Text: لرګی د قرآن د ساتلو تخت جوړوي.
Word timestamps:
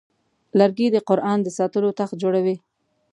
لرګی 0.59 0.87
د 0.91 0.97
قرآن 1.09 1.37
د 1.43 1.47
ساتلو 1.57 1.89
تخت 1.99 2.13
جوړوي. 2.21 2.55